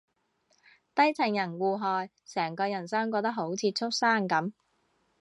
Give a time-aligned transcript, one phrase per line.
[0.95, 4.51] 底層人互害，成個人生過得好似畜生噉